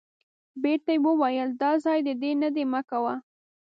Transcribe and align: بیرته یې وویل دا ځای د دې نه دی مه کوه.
بیرته 0.61 0.91
یې 0.95 0.99
وویل 1.07 1.49
دا 1.61 1.71
ځای 1.85 1.99
د 2.07 2.09
دې 2.21 2.31
نه 2.41 2.49
دی 2.55 2.63
مه 2.73 2.81
کوه. 2.89 3.15